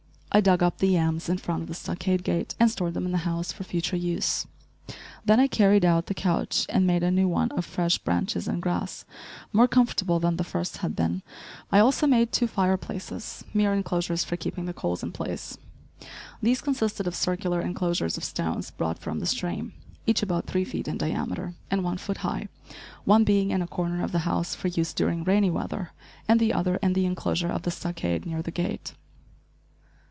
[0.33, 3.11] I dug up the yams in front of the stockade gate and stored them in
[3.11, 4.47] the house for future use.
[5.25, 8.61] Then I carried out the couch and made a new one of fresh branches and
[8.61, 9.03] grass,
[9.51, 11.21] more comfortable than the first had been.
[11.69, 15.57] I also made two fire places, mere enclosures for keeping the coals in place.
[16.41, 19.73] These consisted of circular enclosures of stones brought from the stream,
[20.07, 22.47] each about three feet in diameter and one foot high,
[23.03, 25.91] one being in a corner of the house for use during rainy weather,
[26.25, 28.93] and the other in the enclosure of the stockade, near the gate.